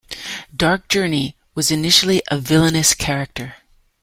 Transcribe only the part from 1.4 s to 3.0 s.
was initially a villainous